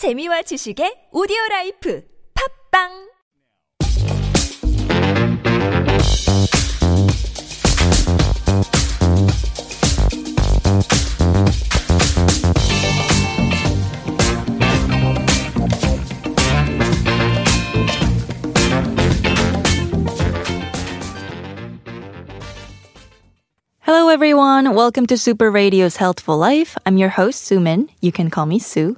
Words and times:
재미와 0.00 0.42
지식의 0.42 1.08
오디오 1.12 1.36
라이프 1.50 2.02
팝빵 2.72 3.10
Hello, 23.80 24.08
everyone. 24.08 24.74
Welcome 24.74 25.06
to 25.06 25.18
Super 25.18 25.50
Radio's 25.50 25.96
Healthful 25.96 26.38
Life. 26.38 26.76
I'm 26.86 26.96
your 26.96 27.10
host, 27.10 27.44
Sumin. 27.50 27.88
You 28.00 28.12
can 28.12 28.30
call 28.30 28.46
me 28.46 28.58
Sue. 28.58 28.96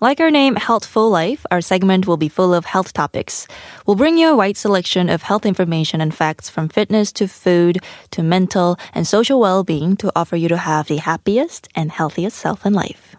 Like 0.00 0.20
our 0.20 0.30
name, 0.30 0.54
Healthful 0.54 1.10
Life, 1.10 1.44
our 1.50 1.60
segment 1.60 2.06
will 2.06 2.16
be 2.16 2.28
full 2.28 2.54
of 2.54 2.64
health 2.64 2.92
topics. 2.92 3.48
We'll 3.84 3.96
bring 3.96 4.16
you 4.16 4.28
a 4.28 4.36
wide 4.36 4.56
selection 4.56 5.10
of 5.10 5.22
health 5.22 5.44
information 5.44 6.00
and 6.00 6.14
facts 6.14 6.48
from 6.48 6.68
fitness 6.68 7.10
to 7.14 7.26
food 7.26 7.78
to 8.12 8.22
mental 8.22 8.78
and 8.94 9.08
social 9.08 9.40
well-being 9.40 9.96
to 9.96 10.12
offer 10.14 10.36
you 10.36 10.46
to 10.50 10.56
have 10.56 10.86
the 10.86 10.98
happiest 10.98 11.66
and 11.74 11.90
healthiest 11.90 12.38
self 12.38 12.64
in 12.64 12.74
life. 12.74 13.16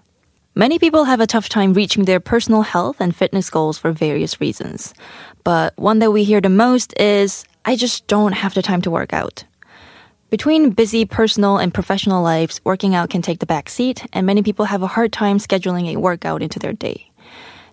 Many 0.56 0.80
people 0.80 1.04
have 1.04 1.20
a 1.20 1.28
tough 1.28 1.50
time 1.50 1.74
reaching 1.74 2.06
their 2.06 2.22
personal 2.22 2.62
health 2.62 3.02
and 3.02 3.14
fitness 3.14 3.50
goals 3.50 3.78
for 3.78 3.92
various 3.92 4.40
reasons. 4.40 4.94
But 5.44 5.78
one 5.78 6.00
that 6.00 6.12
we 6.12 6.24
hear 6.24 6.40
the 6.40 6.48
most 6.48 6.98
is, 6.98 7.44
I 7.66 7.76
just 7.76 8.08
don't 8.08 8.32
have 8.32 8.54
the 8.54 8.62
time 8.62 8.82
to 8.84 8.92
work 8.92 9.12
out. 9.12 9.44
Between 10.30 10.70
busy 10.70 11.06
personal 11.06 11.58
and 11.58 11.74
professional 11.74 12.22
lives, 12.22 12.62
working 12.64 12.94
out 12.94 13.10
can 13.10 13.24
take 13.24 13.40
the 13.40 13.48
back 13.48 13.68
seat, 13.68 14.06
and 14.14 14.28
many 14.28 14.44
people 14.44 14.66
have 14.66 14.84
a 14.84 14.88
hard 14.88 15.12
time 15.12 15.40
scheduling 15.40 15.88
a 15.88 15.98
workout 15.98 16.44
into 16.44 16.60
their 16.60 16.74
day. 16.74 17.10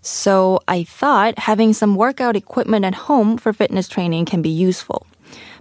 So 0.01 0.61
I 0.67 0.85
thought 0.85 1.39
having 1.39 1.75
some 1.75 1.97
workout 1.97 2.35
equipment 2.35 2.87
at 2.87 2.95
home 2.95 3.37
for 3.37 3.53
fitness 3.53 3.89
training 3.89 4.25
can 4.25 4.41
be 4.41 4.49
useful. 4.49 5.07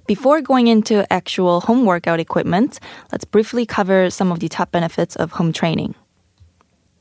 Before 0.07 0.39
going 0.39 0.67
into 0.67 1.11
actual 1.11 1.59
home 1.61 1.83
workout 1.83 2.21
equipment, 2.21 2.79
let's 3.11 3.25
briefly 3.25 3.65
cover 3.65 4.09
some 4.09 4.31
of 4.31 4.39
the 4.39 4.47
top 4.47 4.71
benefits 4.71 5.17
of 5.17 5.31
home 5.33 5.51
training. 5.51 5.95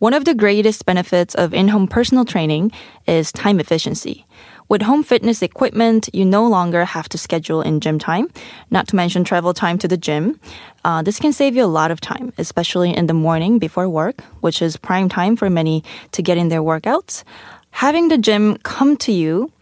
One 0.01 0.13
of 0.13 0.25
the 0.25 0.35
greatest 0.35 0.87
benefits 0.87 1.37
of 1.37 1.55
in 1.55 1.69
home 1.69 1.87
personal 1.87 2.25
training 2.25 2.73
is 3.07 3.31
time 3.31 3.61
efficiency. 3.61 4.27
With 4.75 4.83
home 4.83 5.05
fitness 5.05 5.41
equipment, 5.41 6.09
you 6.13 6.25
no 6.25 6.49
longer 6.49 6.85
have 6.85 7.09
to 7.11 7.17
schedule 7.17 7.63
in 7.63 7.79
gym 7.79 8.01
time, 8.01 8.27
not 8.73 8.89
to 8.89 8.97
mention 8.97 9.23
travel 9.23 9.55
time 9.55 9.79
to 9.79 9.87
the 9.87 9.97
gym. 9.97 10.41
Uh, 10.85 11.01
this 11.01 11.21
can 11.21 11.33
save 11.33 11.55
you 11.55 11.63
a 11.63 11.71
lot 11.79 11.93
of 11.93 12.01
time, 12.01 12.33
especially 12.39 12.91
in 12.91 13.07
the 13.07 13.15
morning 13.15 13.61
before 13.61 13.89
work, 13.89 14.21
which 14.41 14.61
is 14.61 14.77
prime 14.77 15.09
time 15.09 15.37
for 15.37 15.49
many 15.49 15.85
to 16.11 16.23
get 16.23 16.39
in 16.39 16.49
their 16.49 16.61
workouts. 16.61 17.23
Having 17.71 18.09
the 18.09 18.19
gym 18.19 18.57
come 18.65 18.97
to 18.97 19.13
you 19.13 19.53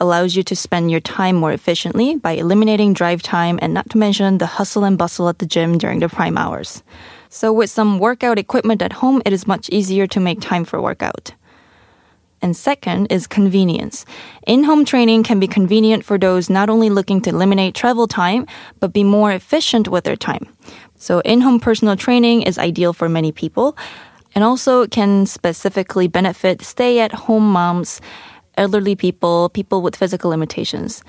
allows 0.00 0.36
you 0.36 0.42
to 0.44 0.56
spend 0.56 0.90
your 0.90 1.00
time 1.00 1.36
more 1.36 1.52
efficiently 1.52 2.16
by 2.16 2.32
eliminating 2.32 2.94
drive 2.94 3.22
time 3.22 3.58
and 3.60 3.74
not 3.74 3.90
to 3.90 3.98
mention 3.98 4.38
the 4.38 4.46
hustle 4.46 4.84
and 4.84 4.96
bustle 4.96 5.28
at 5.28 5.38
the 5.38 5.44
gym 5.44 5.76
during 5.76 6.00
the 6.00 6.08
prime 6.08 6.38
hours. 6.38 6.82
So 7.28 7.52
with 7.52 7.68
some 7.68 7.98
workout 7.98 8.38
equipment 8.38 8.80
at 8.80 8.94
home, 8.94 9.20
it 9.26 9.34
is 9.34 9.46
much 9.46 9.68
easier 9.68 10.06
to 10.06 10.18
make 10.18 10.40
time 10.40 10.64
for 10.64 10.80
workout. 10.80 11.34
And 12.42 12.56
second 12.56 13.06
is 13.06 13.28
convenience. 13.28 14.04
In-home 14.48 14.84
training 14.84 15.22
can 15.22 15.38
be 15.38 15.46
convenient 15.46 16.04
for 16.04 16.18
those 16.18 16.50
not 16.50 16.68
only 16.68 16.90
looking 16.90 17.20
to 17.22 17.30
eliminate 17.30 17.74
travel 17.76 18.08
time, 18.08 18.46
but 18.80 18.92
be 18.92 19.04
more 19.04 19.30
efficient 19.30 19.86
with 19.86 20.02
their 20.02 20.16
time. 20.16 20.48
So 20.96 21.20
in-home 21.20 21.60
personal 21.60 21.96
training 21.96 22.42
is 22.42 22.58
ideal 22.58 22.92
for 22.92 23.08
many 23.08 23.30
people 23.30 23.76
and 24.34 24.42
also 24.42 24.86
can 24.88 25.26
specifically 25.26 26.08
benefit 26.08 26.62
stay-at-home 26.62 27.48
moms, 27.48 28.00
elderly 28.56 28.96
people, 28.96 29.48
people 29.50 29.80
with 29.80 29.96
physical 29.96 30.30
limitations. 30.30 31.04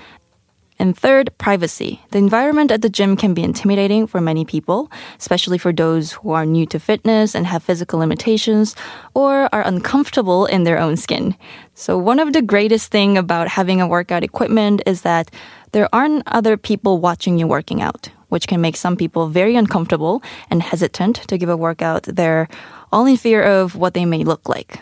And 0.84 0.94
third, 0.94 1.30
privacy. 1.38 2.02
The 2.10 2.18
environment 2.18 2.70
at 2.70 2.82
the 2.82 2.90
gym 2.90 3.16
can 3.16 3.32
be 3.32 3.42
intimidating 3.42 4.06
for 4.06 4.20
many 4.20 4.44
people, 4.44 4.92
especially 5.18 5.56
for 5.56 5.72
those 5.72 6.12
who 6.12 6.32
are 6.32 6.44
new 6.44 6.66
to 6.66 6.78
fitness 6.78 7.34
and 7.34 7.46
have 7.46 7.62
physical 7.62 8.00
limitations 8.00 8.76
or 9.14 9.48
are 9.50 9.66
uncomfortable 9.66 10.44
in 10.44 10.64
their 10.64 10.78
own 10.78 10.98
skin. 10.98 11.36
So 11.72 11.96
one 11.96 12.20
of 12.20 12.34
the 12.34 12.42
greatest 12.42 12.92
thing 12.92 13.16
about 13.16 13.48
having 13.48 13.80
a 13.80 13.88
workout 13.88 14.24
equipment 14.24 14.82
is 14.84 15.00
that 15.08 15.30
there 15.72 15.88
aren't 15.90 16.22
other 16.26 16.58
people 16.58 16.98
watching 16.98 17.38
you 17.38 17.46
working 17.46 17.80
out, 17.80 18.10
which 18.28 18.46
can 18.46 18.60
make 18.60 18.76
some 18.76 18.94
people 18.94 19.28
very 19.28 19.56
uncomfortable 19.56 20.22
and 20.50 20.62
hesitant 20.62 21.16
to 21.28 21.38
give 21.38 21.48
a 21.48 21.56
workout. 21.56 22.02
They're 22.02 22.46
all 22.92 23.06
in 23.06 23.16
fear 23.16 23.42
of 23.42 23.74
what 23.74 23.94
they 23.94 24.04
may 24.04 24.22
look 24.22 24.50
like. 24.50 24.80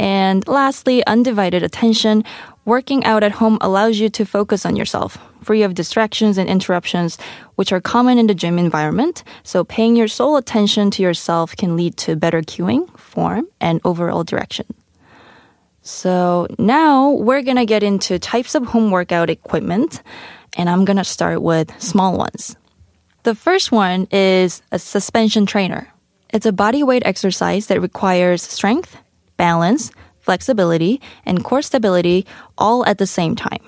And 0.00 0.48
lastly, 0.48 1.04
undivided 1.06 1.62
attention. 1.62 2.24
Working 2.66 3.04
out 3.04 3.22
at 3.22 3.32
home 3.32 3.56
allows 3.60 3.98
you 3.98 4.10
to 4.10 4.26
focus 4.26 4.66
on 4.66 4.76
yourself, 4.76 5.18
free 5.42 5.62
of 5.62 5.74
distractions 5.74 6.36
and 6.36 6.48
interruptions, 6.48 7.16
which 7.54 7.72
are 7.72 7.80
common 7.80 8.18
in 8.18 8.26
the 8.26 8.34
gym 8.34 8.58
environment. 8.58 9.24
So 9.44 9.64
paying 9.64 9.96
your 9.96 10.08
sole 10.08 10.36
attention 10.36 10.90
to 10.92 11.02
yourself 11.02 11.56
can 11.56 11.76
lead 11.76 11.96
to 11.98 12.16
better 12.16 12.42
cueing, 12.42 12.86
form, 12.98 13.48
and 13.60 13.80
overall 13.84 14.24
direction. 14.24 14.66
So 15.82 16.46
now 16.58 17.10
we're 17.10 17.42
gonna 17.42 17.64
get 17.64 17.82
into 17.82 18.18
types 18.18 18.54
of 18.54 18.66
home 18.66 18.90
workout 18.90 19.30
equipment, 19.30 20.02
and 20.56 20.68
I'm 20.68 20.84
gonna 20.84 21.04
start 21.04 21.40
with 21.40 21.72
small 21.82 22.18
ones. 22.18 22.56
The 23.22 23.34
first 23.34 23.72
one 23.72 24.06
is 24.10 24.62
a 24.70 24.78
suspension 24.78 25.46
trainer. 25.46 25.88
It's 26.32 26.46
a 26.46 26.52
body 26.52 26.82
weight 26.82 27.02
exercise 27.06 27.68
that 27.68 27.80
requires 27.80 28.42
strength, 28.42 28.96
balance, 29.38 29.90
flexibility, 30.30 31.00
and 31.26 31.42
core 31.42 31.66
stability 31.70 32.24
all 32.56 32.86
at 32.86 32.98
the 32.98 33.06
same 33.18 33.34
time. 33.34 33.64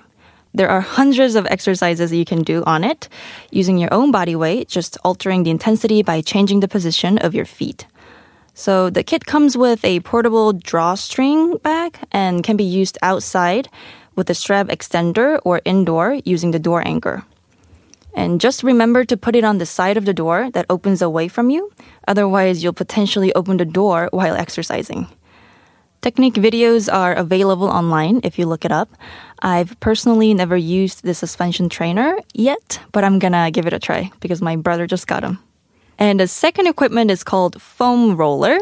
There 0.55 0.71
are 0.71 0.81
hundreds 0.81 1.35
of 1.35 1.47
exercises 1.47 2.13
you 2.13 2.25
can 2.25 2.43
do 2.45 2.63
on 2.65 2.85
it 2.85 3.09
using 3.51 3.79
your 3.79 3.93
own 3.93 4.13
body 4.13 4.37
weight, 4.37 4.69
just 4.69 4.97
altering 5.03 5.43
the 5.43 5.51
intensity 5.51 6.03
by 6.03 6.21
changing 6.21 6.61
the 6.61 6.69
position 6.77 7.19
of 7.19 7.35
your 7.35 7.47
feet. 7.47 7.87
So 8.55 8.91
the 8.91 9.03
kit 9.03 9.27
comes 9.27 9.57
with 9.57 9.85
a 9.85 10.01
portable 10.01 10.53
drawstring 10.53 11.57
bag 11.67 11.99
and 12.13 12.45
can 12.45 12.57
be 12.57 12.69
used 12.81 12.97
outside 13.03 13.69
with 14.15 14.31
a 14.31 14.35
strap 14.35 14.69
extender 14.69 15.41
or 15.45 15.63
indoor 15.65 16.21
using 16.25 16.53
the 16.53 16.63
door 16.69 16.87
anchor. 16.87 17.25
And 18.15 18.41
just 18.41 18.63
remember 18.63 19.05
to 19.07 19.17
put 19.17 19.35
it 19.35 19.43
on 19.43 19.59
the 19.59 19.67
side 19.67 19.97
of 19.97 20.05
the 20.05 20.15
door 20.15 20.51
that 20.53 20.67
opens 20.71 21.03
away 21.03 21.27
from 21.27 21.51
you. 21.51 21.73
Otherwise, 22.07 22.63
you'll 22.63 22.83
potentially 22.85 23.33
open 23.35 23.57
the 23.57 23.65
door 23.65 24.11
while 24.13 24.37
exercising. 24.37 25.09
Technique 26.03 26.35
videos 26.35 26.93
are 26.93 27.15
available 27.15 27.69
online 27.69 28.21
if 28.25 28.37
you 28.37 28.45
look 28.45 28.65
it 28.65 28.73
up. 28.73 28.91
I've 29.41 29.79
personally 29.79 30.35
never 30.35 30.57
used 30.57 31.05
the 31.05 31.15
suspension 31.15 31.69
trainer 31.69 32.19
yet, 32.35 32.81
but 32.91 33.05
I'm 33.05 33.21
gonna 33.21 33.53
give 33.53 33.69
it 33.69 33.73
a 33.73 33.79
try 33.79 34.11
because 34.19 34.43
my 34.43 34.57
brother 34.57 34.89
just 34.89 35.07
got 35.07 35.23
them. 35.23 35.39
And 36.01 36.19
the 36.19 36.27
second 36.27 36.67
equipment 36.67 37.13
is 37.13 37.23
called 37.23 37.63
foam 37.63 38.17
roller. 38.17 38.59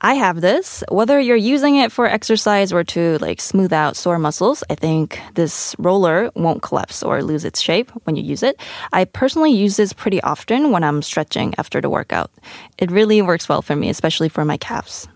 I 0.00 0.14
have 0.14 0.40
this. 0.40 0.84
Whether 0.88 1.18
you're 1.18 1.34
using 1.34 1.76
it 1.76 1.90
for 1.90 2.06
exercise 2.06 2.72
or 2.72 2.84
to 2.94 3.18
like 3.18 3.40
smooth 3.40 3.72
out 3.72 3.96
sore 3.96 4.20
muscles, 4.20 4.62
I 4.70 4.76
think 4.76 5.20
this 5.34 5.74
roller 5.80 6.30
won't 6.36 6.62
collapse 6.62 7.02
or 7.02 7.24
lose 7.24 7.44
its 7.44 7.60
shape 7.60 7.90
when 8.04 8.14
you 8.14 8.22
use 8.22 8.44
it. 8.44 8.60
I 8.92 9.04
personally 9.04 9.50
use 9.50 9.78
this 9.78 9.92
pretty 9.92 10.22
often 10.22 10.70
when 10.70 10.84
I'm 10.84 11.02
stretching 11.02 11.54
after 11.58 11.80
the 11.80 11.90
workout. 11.90 12.30
It 12.78 12.92
really 12.92 13.20
works 13.20 13.48
well 13.48 13.62
for 13.62 13.74
me, 13.74 13.88
especially 13.88 14.28
for 14.28 14.44
my 14.44 14.58
calves. 14.58 15.08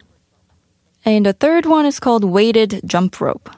And 1.04 1.24
the 1.24 1.32
third 1.32 1.66
one 1.66 1.86
is 1.86 1.98
called 1.98 2.24
weighted 2.24 2.82
jump 2.84 3.20
rope. 3.20 3.50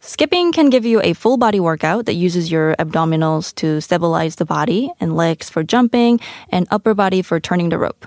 Skipping 0.00 0.52
can 0.52 0.70
give 0.70 0.84
you 0.84 1.00
a 1.02 1.14
full 1.14 1.36
body 1.36 1.58
workout 1.58 2.06
that 2.06 2.14
uses 2.14 2.50
your 2.50 2.76
abdominals 2.78 3.54
to 3.56 3.80
stabilize 3.80 4.36
the 4.36 4.44
body 4.44 4.92
and 5.00 5.16
legs 5.16 5.50
for 5.50 5.64
jumping 5.64 6.20
and 6.50 6.68
upper 6.70 6.94
body 6.94 7.22
for 7.22 7.40
turning 7.40 7.70
the 7.70 7.78
rope. 7.78 8.06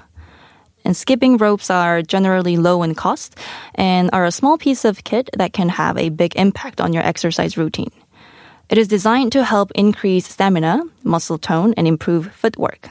And 0.85 0.95
skipping 0.95 1.37
ropes 1.37 1.69
are 1.69 2.01
generally 2.01 2.55
low 2.57 2.83
in 2.83 2.95
cost 2.95 3.37
and 3.75 4.09
are 4.13 4.23
a 4.23 4.31
small 4.31 4.57
piece 4.57 4.85
of 4.85 5.03
kit 5.03 5.29
that 5.35 5.51
can 5.51 5.69
have 5.69 5.97
a 5.97 6.09
big 6.09 6.35
impact 6.35 6.79
on 6.79 6.93
your 6.93 7.03
exercise 7.03 7.57
routine. 7.57 7.91
It 8.69 8.77
is 8.77 8.87
designed 8.87 9.31
to 9.33 9.43
help 9.43 9.71
increase 9.73 10.27
stamina, 10.27 10.83
muscle 11.03 11.39
tone, 11.39 11.73
and 11.75 11.87
improve 11.87 12.31
footwork. 12.33 12.89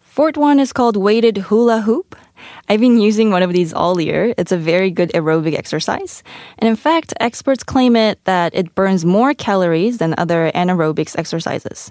Fourth 0.00 0.36
one 0.36 0.58
is 0.58 0.72
called 0.72 0.96
weighted 0.96 1.36
hula 1.36 1.82
hoop. 1.82 2.16
I've 2.68 2.80
been 2.80 3.00
using 3.00 3.30
one 3.30 3.42
of 3.42 3.52
these 3.52 3.72
all 3.72 3.98
year. 3.98 4.34
It's 4.36 4.52
a 4.52 4.58
very 4.58 4.90
good 4.90 5.10
aerobic 5.14 5.56
exercise. 5.56 6.22
And 6.58 6.68
in 6.68 6.76
fact, 6.76 7.14
experts 7.18 7.64
claim 7.64 7.96
it 7.96 8.22
that 8.24 8.54
it 8.54 8.74
burns 8.74 9.04
more 9.04 9.32
calories 9.32 9.98
than 9.98 10.14
other 10.18 10.52
anaerobics 10.54 11.18
exercises. 11.18 11.90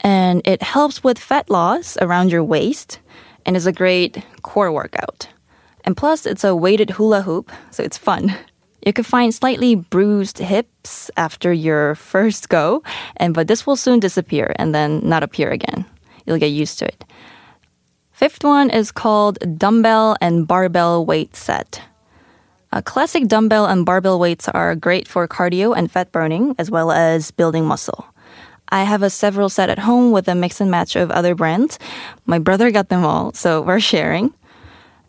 And 0.00 0.40
it 0.46 0.62
helps 0.62 1.04
with 1.04 1.18
fat 1.18 1.50
loss 1.50 1.98
around 2.00 2.32
your 2.32 2.42
waist 2.42 3.00
and 3.44 3.54
is 3.56 3.66
a 3.66 3.72
great 3.72 4.24
core 4.42 4.72
workout. 4.72 5.28
And 5.84 5.96
plus, 5.96 6.26
it's 6.26 6.44
a 6.44 6.56
weighted 6.56 6.90
hula 6.90 7.22
hoop, 7.22 7.52
so 7.70 7.82
it's 7.82 7.98
fun. 7.98 8.34
You 8.84 8.92
could 8.92 9.06
find 9.06 9.32
slightly 9.32 9.76
bruised 9.76 10.38
hips 10.38 11.08
after 11.16 11.52
your 11.52 11.94
first 11.94 12.48
go, 12.48 12.82
and 13.16 13.32
but 13.32 13.46
this 13.46 13.64
will 13.64 13.76
soon 13.76 14.00
disappear 14.00 14.56
and 14.56 14.74
then 14.74 15.08
not 15.08 15.22
appear 15.22 15.50
again. 15.50 15.84
You'll 16.26 16.40
get 16.40 16.48
used 16.48 16.80
to 16.80 16.86
it. 16.86 17.04
Fifth 18.22 18.44
one 18.44 18.70
is 18.70 18.92
called 18.92 19.58
dumbbell 19.58 20.16
and 20.20 20.46
barbell 20.46 21.04
weight 21.04 21.34
set. 21.34 21.82
Uh, 22.70 22.80
classic 22.80 23.26
dumbbell 23.26 23.66
and 23.66 23.84
barbell 23.84 24.20
weights 24.20 24.48
are 24.48 24.76
great 24.76 25.08
for 25.08 25.26
cardio 25.26 25.76
and 25.76 25.90
fat 25.90 26.12
burning, 26.12 26.54
as 26.56 26.70
well 26.70 26.92
as 26.92 27.32
building 27.32 27.64
muscle. 27.64 28.06
I 28.68 28.84
have 28.84 29.02
a 29.02 29.10
several 29.10 29.48
set 29.48 29.70
at 29.70 29.80
home 29.80 30.12
with 30.12 30.28
a 30.28 30.36
mix 30.36 30.60
and 30.60 30.70
match 30.70 30.94
of 30.94 31.10
other 31.10 31.34
brands. 31.34 31.80
My 32.24 32.38
brother 32.38 32.70
got 32.70 32.90
them 32.90 33.04
all, 33.04 33.32
so 33.32 33.60
we're 33.60 33.80
sharing. 33.80 34.32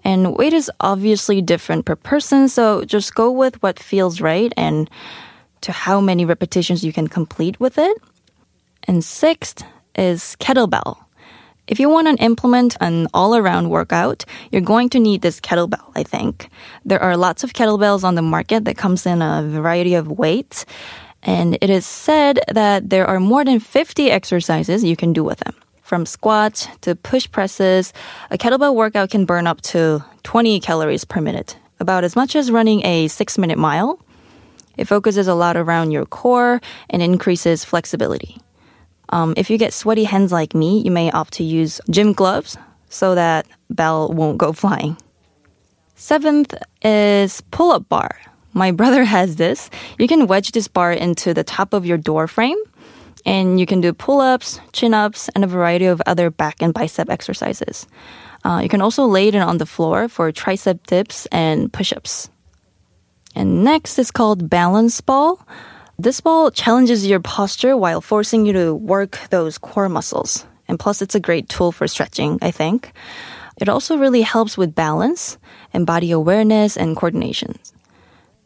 And 0.04 0.36
weight 0.36 0.54
is 0.54 0.72
obviously 0.80 1.40
different 1.40 1.86
per 1.86 1.96
person, 1.96 2.50
so 2.50 2.84
just 2.84 3.14
go 3.14 3.30
with 3.30 3.62
what 3.62 3.78
feels 3.78 4.22
right 4.22 4.52
and 4.58 4.90
to 5.62 5.72
how 5.72 6.02
many 6.02 6.26
repetitions 6.26 6.84
you 6.84 6.92
can 6.92 7.08
complete 7.08 7.60
with 7.60 7.78
it. 7.78 7.96
And 8.86 9.06
sixth 9.06 9.64
is 9.94 10.36
kettlebell. 10.40 10.98
If 11.66 11.80
you 11.80 11.90
want 11.90 12.08
to 12.08 12.24
implement 12.24 12.76
an 12.82 13.08
all 13.14 13.38
around 13.38 13.70
workout, 13.70 14.26
you're 14.52 14.62
going 14.62 14.90
to 14.90 15.00
need 15.00 15.22
this 15.22 15.40
kettlebell, 15.40 15.92
I 15.96 16.04
think. 16.04 16.50
There 16.84 17.02
are 17.02 17.16
lots 17.16 17.46
of 17.46 17.54
kettlebells 17.54 18.04
on 18.04 18.16
the 18.16 18.22
market 18.22 18.66
that 18.66 18.76
comes 18.76 19.06
in 19.06 19.22
a 19.22 19.48
variety 19.48 19.94
of 19.94 20.08
weights. 20.08 20.66
And 21.22 21.58
it 21.62 21.70
is 21.70 21.86
said 21.86 22.42
that 22.50 22.90
there 22.90 23.08
are 23.08 23.22
more 23.22 23.46
than 23.46 23.62
50 23.62 24.12
exercises 24.12 24.84
you 24.84 24.98
can 24.98 25.14
do 25.14 25.24
with 25.24 25.40
them. 25.40 25.56
From 25.84 26.06
squats 26.06 26.68
to 26.82 26.96
push 26.96 27.32
presses, 27.32 27.94
a 28.30 28.38
kettlebell 28.38 28.76
workout 28.76 29.10
can 29.10 29.24
burn 29.24 29.48
up 29.48 29.62
to 29.72 30.04
20 30.24 30.60
calories 30.60 31.06
per 31.06 31.22
minute, 31.22 31.58
about 31.80 32.04
as 32.04 32.16
much 32.16 32.36
as 32.36 32.52
running 32.52 32.86
a 32.86 33.08
six 33.08 33.38
minute 33.38 33.58
mile. 33.58 34.04
It 34.76 34.86
focuses 34.86 35.30
a 35.30 35.36
lot 35.36 35.56
around 35.56 35.92
your 35.92 36.06
core 36.06 36.60
and 36.90 37.02
increases 37.02 37.64
flexibility. 37.64 38.38
Um, 39.10 39.34
if 39.38 39.50
you 39.50 39.58
get 39.58 39.74
sweaty 39.74 40.06
hands 40.06 40.32
like 40.32 40.56
me, 40.56 40.82
you 40.82 40.92
may 40.92 41.12
opt 41.12 41.34
to 41.34 41.44
use 41.44 41.80
gym 41.90 42.14
gloves 42.14 42.58
so 42.90 43.16
that 43.16 43.46
bell 43.70 44.10
won't 44.10 44.38
go 44.38 44.54
flying. 44.54 44.98
Seventh 45.96 46.54
is 46.82 47.42
pull 47.52 47.72
up 47.72 47.88
bar. 47.90 48.20
My 48.54 48.72
brother 48.80 49.04
has 49.04 49.36
this. 49.36 49.70
You 49.98 50.08
can 50.08 50.28
wedge 50.28 50.52
this 50.52 50.68
bar 50.68 50.92
into 50.92 51.34
the 51.34 51.44
top 51.44 51.74
of 51.74 51.86
your 51.86 51.98
door 51.98 52.28
frame 52.28 52.58
and 53.26 53.60
you 53.60 53.66
can 53.66 53.82
do 53.82 53.94
pull 53.94 54.22
ups, 54.22 54.60
chin 54.74 54.94
ups, 54.94 55.30
and 55.30 55.44
a 55.44 55.48
variety 55.48 55.86
of 55.86 56.02
other 56.06 56.30
back 56.30 56.62
and 56.62 56.74
bicep 56.74 57.10
exercises. 57.10 57.88
Uh, 58.44 58.60
you 58.62 58.70
can 58.70 58.82
also 58.82 59.06
lay 59.06 59.30
it 59.30 59.36
on 59.36 59.58
the 59.58 59.66
floor 59.66 60.10
for 60.10 60.32
tricep 60.32 60.86
dips 60.88 61.26
and 61.28 61.72
push 61.72 61.94
ups. 61.94 62.30
And 63.36 63.64
next 63.64 63.98
is 63.98 64.12
called 64.12 64.50
balance 64.50 65.00
ball. 65.02 65.46
This 66.00 66.22
ball 66.22 66.50
challenges 66.50 67.06
your 67.06 67.20
posture 67.20 67.78
while 67.78 68.02
forcing 68.02 68.48
you 68.48 68.54
to 68.54 68.74
work 68.74 69.20
those 69.30 69.60
core 69.60 69.90
muscles. 69.90 70.44
And 70.68 70.80
plus, 70.80 71.04
it's 71.04 71.14
a 71.14 71.20
great 71.20 71.50
tool 71.50 71.72
for 71.72 71.88
stretching, 71.88 72.40
I 72.42 72.50
think. 72.50 72.92
It 73.58 73.70
also 73.70 73.98
really 73.98 74.24
helps 74.24 74.58
with 74.58 74.74
balance 74.74 75.38
and 75.72 75.86
body 75.86 76.10
awareness 76.10 76.78
and 76.78 76.98
coordination. 76.98 77.60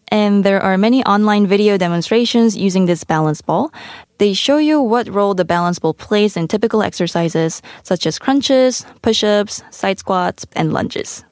And 0.09 0.43
there 0.43 0.61
are 0.61 0.77
many 0.77 1.05
online 1.05 1.47
video 1.47 1.77
demonstrations 1.77 2.57
using 2.57 2.85
this 2.85 3.05
balance 3.05 3.41
ball. 3.41 3.71
They 4.17 4.33
show 4.33 4.57
you 4.57 4.81
what 4.81 5.07
role 5.07 5.33
the 5.33 5.45
balance 5.45 5.79
ball 5.79 5.93
plays 5.93 6.35
in 6.35 6.49
typical 6.49 6.83
exercises 6.83 7.61
such 7.83 8.05
as 8.05 8.19
crunches, 8.19 8.85
push 9.01 9.23
ups, 9.23 9.63
side 9.71 9.99
squats, 9.99 10.45
and 10.53 10.73
lunges. 10.73 11.23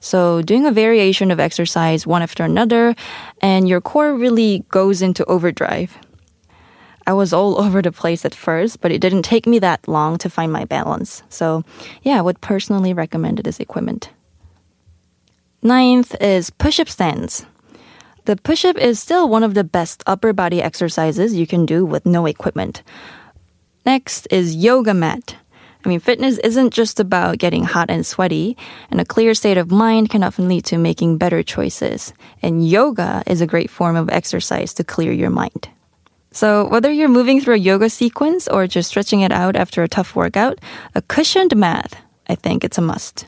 So 0.00 0.42
doing 0.42 0.66
a 0.66 0.72
variation 0.72 1.30
of 1.30 1.40
exercise 1.40 2.06
one 2.06 2.22
after 2.22 2.44
another, 2.44 2.94
and 3.40 3.68
your 3.68 3.80
core 3.80 4.14
really 4.14 4.64
goes 4.70 5.02
into 5.02 5.24
overdrive. 5.26 5.96
I 7.06 7.12
was 7.14 7.32
all 7.32 7.60
over 7.62 7.82
the 7.82 7.92
place 7.92 8.24
at 8.24 8.34
first, 8.34 8.80
but 8.80 8.92
it 8.92 9.00
didn't 9.00 9.22
take 9.22 9.46
me 9.46 9.58
that 9.60 9.88
long 9.88 10.18
to 10.18 10.30
find 10.30 10.52
my 10.52 10.64
balance. 10.64 11.22
So, 11.28 11.64
yeah, 12.02 12.18
I 12.18 12.22
would 12.22 12.40
personally 12.40 12.92
recommend 12.92 13.38
this 13.38 13.60
equipment. 13.60 14.10
Ninth 15.62 16.14
is 16.20 16.50
push 16.50 16.78
up 16.78 16.88
stands. 16.88 17.44
The 18.26 18.36
push 18.36 18.64
up 18.64 18.76
is 18.76 19.00
still 19.00 19.28
one 19.28 19.42
of 19.42 19.54
the 19.54 19.64
best 19.64 20.02
upper 20.06 20.32
body 20.32 20.62
exercises 20.62 21.34
you 21.34 21.46
can 21.46 21.64
do 21.64 21.84
with 21.84 22.04
no 22.04 22.26
equipment. 22.26 22.82
Next 23.86 24.28
is 24.30 24.54
yoga 24.54 24.92
mat. 24.92 25.36
I 25.84 25.88
mean, 25.88 26.00
fitness 26.00 26.38
isn't 26.38 26.74
just 26.74 26.98
about 26.98 27.38
getting 27.38 27.64
hot 27.64 27.88
and 27.88 28.04
sweaty, 28.04 28.56
and 28.90 29.00
a 29.00 29.04
clear 29.04 29.32
state 29.34 29.56
of 29.56 29.70
mind 29.70 30.10
can 30.10 30.24
often 30.24 30.48
lead 30.48 30.64
to 30.66 30.78
making 30.78 31.18
better 31.18 31.42
choices. 31.42 32.12
And 32.42 32.68
yoga 32.68 33.22
is 33.26 33.40
a 33.40 33.46
great 33.46 33.70
form 33.70 33.96
of 33.96 34.10
exercise 34.10 34.74
to 34.74 34.84
clear 34.84 35.12
your 35.12 35.30
mind. 35.30 35.68
So, 36.30 36.68
whether 36.68 36.92
you're 36.92 37.08
moving 37.08 37.40
through 37.40 37.54
a 37.54 37.58
yoga 37.58 37.88
sequence 37.88 38.48
or 38.48 38.66
just 38.66 38.90
stretching 38.90 39.20
it 39.20 39.32
out 39.32 39.56
after 39.56 39.82
a 39.82 39.88
tough 39.88 40.14
workout, 40.14 40.58
a 40.94 41.02
cushioned 41.02 41.56
mat, 41.56 41.96
I 42.28 42.34
think 42.34 42.64
it's 42.64 42.78
a 42.78 42.82
must. 42.82 43.26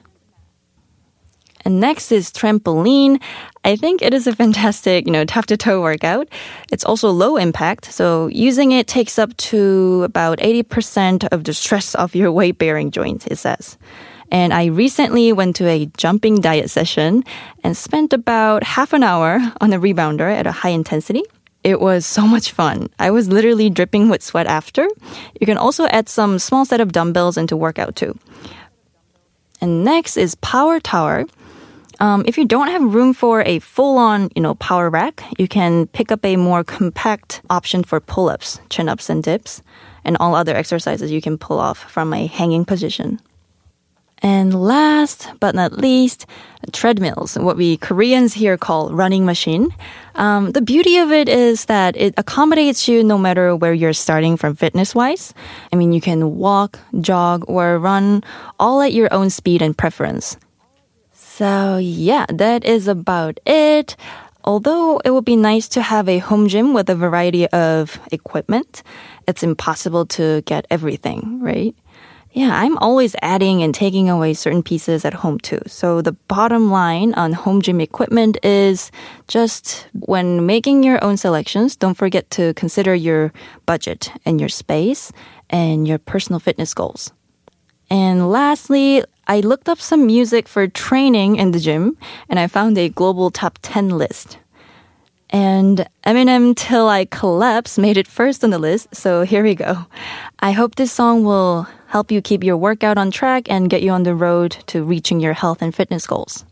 And 1.64 1.80
next 1.80 2.12
is 2.12 2.30
trampoline. 2.30 3.20
I 3.64 3.76
think 3.76 4.00
it 4.00 4.14
is 4.14 4.26
a 4.26 4.34
fantastic, 4.34 5.06
you 5.06 5.12
know, 5.12 5.24
top 5.24 5.46
to 5.46 5.56
toe 5.56 5.82
workout. 5.82 6.28
It's 6.72 6.84
also 6.84 7.10
low 7.10 7.36
impact, 7.36 7.92
so 7.92 8.28
using 8.28 8.72
it 8.72 8.86
takes 8.86 9.18
up 9.18 9.36
to 9.52 10.02
about 10.02 10.38
80% 10.38 11.28
of 11.30 11.44
the 11.44 11.52
stress 11.52 11.94
of 12.02 12.14
your 12.14 12.32
weight 12.32 12.58
bearing 12.58 12.90
joint, 12.90 13.26
it 13.26 13.36
says. 13.36 13.76
And 14.32 14.54
I 14.54 14.66
recently 14.66 15.32
went 15.32 15.56
to 15.56 15.66
a 15.66 15.86
jumping 15.96 16.40
diet 16.40 16.70
session 16.70 17.24
and 17.64 17.76
spent 17.76 18.12
about 18.12 18.62
half 18.62 18.92
an 18.92 19.02
hour 19.02 19.40
on 19.60 19.72
a 19.72 19.78
rebounder 19.78 20.32
at 20.32 20.46
a 20.46 20.52
high 20.52 20.70
intensity. 20.70 21.24
It 21.62 21.80
was 21.80 22.06
so 22.06 22.26
much 22.26 22.52
fun. 22.52 22.88
I 22.98 23.10
was 23.10 23.28
literally 23.28 23.68
dripping 23.68 24.08
with 24.08 24.22
sweat 24.22 24.46
after. 24.46 24.88
You 25.38 25.46
can 25.46 25.58
also 25.58 25.84
add 25.88 26.08
some 26.08 26.38
small 26.38 26.64
set 26.64 26.80
of 26.80 26.92
dumbbells 26.92 27.36
into 27.36 27.54
workout 27.54 27.96
too. 27.96 28.18
And 29.60 29.84
next 29.84 30.16
is 30.16 30.36
power 30.36 30.80
tower. 30.80 31.26
Um, 32.00 32.24
if 32.26 32.38
you 32.38 32.46
don't 32.46 32.68
have 32.68 32.82
room 32.94 33.12
for 33.12 33.42
a 33.42 33.58
full-on, 33.58 34.30
you 34.34 34.40
know, 34.40 34.54
power 34.54 34.88
rack, 34.88 35.22
you 35.38 35.46
can 35.46 35.86
pick 35.88 36.10
up 36.10 36.24
a 36.24 36.36
more 36.36 36.64
compact 36.64 37.42
option 37.50 37.84
for 37.84 38.00
pull-ups, 38.00 38.58
chin-ups, 38.70 39.10
and 39.10 39.22
dips, 39.22 39.62
and 40.02 40.16
all 40.16 40.34
other 40.34 40.56
exercises 40.56 41.10
you 41.10 41.20
can 41.20 41.36
pull 41.36 41.58
off 41.58 41.78
from 41.90 42.14
a 42.14 42.26
hanging 42.26 42.64
position. 42.64 43.20
And 44.22 44.52
last 44.54 45.28
but 45.40 45.54
not 45.54 45.72
least, 45.72 46.26
treadmills, 46.72 47.38
what 47.38 47.56
we 47.56 47.78
Koreans 47.78 48.34
here 48.34 48.58
call 48.58 48.92
running 48.92 49.24
machine. 49.24 49.68
Um, 50.14 50.52
the 50.52 50.60
beauty 50.60 50.98
of 50.98 51.10
it 51.10 51.28
is 51.28 51.66
that 51.66 51.96
it 51.96 52.12
accommodates 52.18 52.86
you 52.86 53.02
no 53.02 53.16
matter 53.16 53.56
where 53.56 53.72
you're 53.72 53.94
starting 53.94 54.36
from 54.36 54.56
fitness 54.56 54.94
wise. 54.94 55.32
I 55.72 55.76
mean, 55.76 55.92
you 55.92 56.02
can 56.02 56.36
walk, 56.36 56.78
jog, 57.00 57.44
or 57.48 57.78
run 57.78 58.22
all 58.58 58.82
at 58.82 58.92
your 58.92 59.12
own 59.12 59.30
speed 59.30 59.62
and 59.62 59.76
preference. 59.76 60.36
So, 61.40 61.78
yeah, 61.78 62.26
that 62.28 62.66
is 62.66 62.86
about 62.86 63.40
it. 63.46 63.96
Although 64.44 64.98
it 65.06 65.10
would 65.10 65.24
be 65.24 65.36
nice 65.36 65.68
to 65.68 65.80
have 65.80 66.06
a 66.06 66.18
home 66.18 66.48
gym 66.48 66.74
with 66.74 66.90
a 66.90 66.94
variety 66.94 67.46
of 67.48 67.98
equipment, 68.12 68.82
it's 69.26 69.42
impossible 69.42 70.04
to 70.20 70.42
get 70.42 70.66
everything, 70.70 71.40
right? 71.40 71.74
Yeah, 72.32 72.54
I'm 72.54 72.76
always 72.76 73.16
adding 73.22 73.62
and 73.62 73.74
taking 73.74 74.10
away 74.10 74.34
certain 74.34 74.62
pieces 74.62 75.06
at 75.06 75.14
home 75.14 75.38
too. 75.38 75.62
So 75.66 76.02
the 76.02 76.12
bottom 76.28 76.70
line 76.70 77.14
on 77.14 77.32
home 77.32 77.62
gym 77.62 77.80
equipment 77.80 78.36
is 78.42 78.90
just 79.26 79.88
when 79.94 80.44
making 80.44 80.82
your 80.82 81.02
own 81.02 81.16
selections, 81.16 81.74
don't 81.74 81.96
forget 81.96 82.30
to 82.32 82.52
consider 82.52 82.94
your 82.94 83.32
budget 83.64 84.12
and 84.26 84.38
your 84.38 84.50
space 84.50 85.10
and 85.48 85.88
your 85.88 85.96
personal 85.96 86.38
fitness 86.38 86.74
goals. 86.74 87.14
And 87.88 88.30
lastly, 88.30 89.04
I 89.30 89.38
looked 89.38 89.68
up 89.68 89.80
some 89.80 90.06
music 90.06 90.48
for 90.48 90.66
training 90.66 91.36
in 91.36 91.52
the 91.52 91.60
gym 91.60 91.96
and 92.28 92.40
I 92.40 92.48
found 92.48 92.76
a 92.76 92.88
global 92.88 93.30
top 93.30 93.60
10 93.62 93.90
list. 93.90 94.38
And 95.30 95.86
Eminem 96.04 96.56
Till 96.56 96.88
I 96.88 97.04
Collapse 97.04 97.78
made 97.78 97.96
it 97.96 98.08
first 98.08 98.42
on 98.42 98.50
the 98.50 98.58
list, 98.58 98.88
so 98.92 99.22
here 99.22 99.44
we 99.44 99.54
go. 99.54 99.86
I 100.40 100.50
hope 100.50 100.74
this 100.74 100.90
song 100.90 101.22
will 101.22 101.68
help 101.86 102.10
you 102.10 102.20
keep 102.20 102.42
your 102.42 102.56
workout 102.56 102.98
on 102.98 103.12
track 103.12 103.48
and 103.48 103.70
get 103.70 103.82
you 103.82 103.92
on 103.92 104.02
the 104.02 104.16
road 104.16 104.56
to 104.66 104.82
reaching 104.82 105.20
your 105.20 105.34
health 105.34 105.62
and 105.62 105.72
fitness 105.72 106.08
goals. 106.08 106.44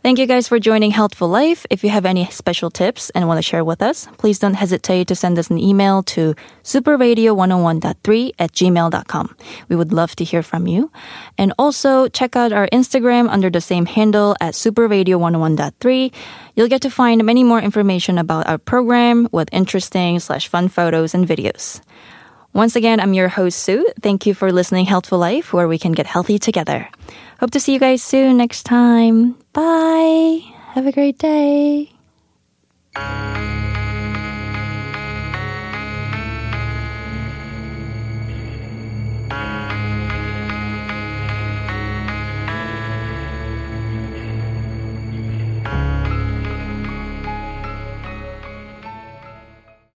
Thank 0.00 0.20
you 0.20 0.26
guys 0.26 0.46
for 0.46 0.60
joining 0.60 0.92
Healthful 0.92 1.28
Life. 1.28 1.66
If 1.70 1.82
you 1.82 1.90
have 1.90 2.06
any 2.06 2.26
special 2.26 2.70
tips 2.70 3.10
and 3.10 3.26
want 3.26 3.38
to 3.38 3.42
share 3.42 3.64
with 3.64 3.82
us, 3.82 4.06
please 4.16 4.38
don't 4.38 4.54
hesitate 4.54 5.08
to 5.08 5.16
send 5.16 5.36
us 5.40 5.50
an 5.50 5.58
email 5.58 6.04
to 6.14 6.36
superradio101.3 6.62 8.32
at 8.38 8.52
gmail.com. 8.52 9.36
We 9.68 9.74
would 9.74 9.92
love 9.92 10.14
to 10.16 10.24
hear 10.24 10.44
from 10.44 10.68
you. 10.68 10.92
And 11.36 11.52
also 11.58 12.06
check 12.08 12.36
out 12.36 12.52
our 12.52 12.68
Instagram 12.68 13.28
under 13.28 13.50
the 13.50 13.60
same 13.60 13.86
handle 13.86 14.36
at 14.40 14.54
superradio101.3. 14.54 16.14
You'll 16.54 16.68
get 16.68 16.82
to 16.82 16.90
find 16.90 17.24
many 17.24 17.42
more 17.42 17.60
information 17.60 18.18
about 18.18 18.46
our 18.46 18.58
program 18.58 19.28
with 19.32 19.48
interesting 19.50 20.20
slash 20.20 20.46
fun 20.46 20.68
photos 20.68 21.12
and 21.12 21.26
videos. 21.26 21.80
Once 22.54 22.76
again, 22.76 23.00
I'm 23.00 23.14
your 23.14 23.28
host, 23.28 23.58
Sue. 23.58 23.84
Thank 24.00 24.26
you 24.26 24.32
for 24.32 24.52
listening 24.52 24.86
Healthful 24.86 25.18
Life, 25.18 25.52
where 25.52 25.68
we 25.68 25.78
can 25.78 25.92
get 25.92 26.06
healthy 26.06 26.38
together. 26.38 26.88
Hope 27.40 27.52
to 27.52 27.60
see 27.60 27.72
you 27.72 27.78
guys 27.78 28.02
soon 28.02 28.36
next 28.36 28.64
time. 28.64 29.38
Bye. 29.52 30.40
Have 30.74 30.86
a 30.86 30.92
great 30.92 31.18
day. 31.18 31.92